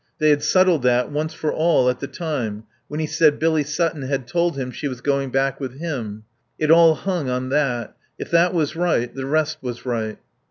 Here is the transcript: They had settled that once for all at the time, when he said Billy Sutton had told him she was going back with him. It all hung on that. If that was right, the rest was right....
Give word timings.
They 0.17 0.31
had 0.31 0.41
settled 0.41 0.81
that 0.81 1.11
once 1.11 1.31
for 1.35 1.53
all 1.53 1.87
at 1.87 1.99
the 1.99 2.07
time, 2.07 2.63
when 2.87 2.99
he 2.99 3.05
said 3.05 3.37
Billy 3.37 3.63
Sutton 3.63 4.01
had 4.01 4.25
told 4.25 4.57
him 4.57 4.71
she 4.71 4.87
was 4.87 4.99
going 4.99 5.29
back 5.29 5.59
with 5.59 5.77
him. 5.79 6.23
It 6.57 6.71
all 6.71 6.95
hung 6.95 7.29
on 7.29 7.49
that. 7.49 7.95
If 8.17 8.31
that 8.31 8.51
was 8.51 8.75
right, 8.75 9.13
the 9.13 9.27
rest 9.27 9.59
was 9.61 9.85
right.... 9.85 10.17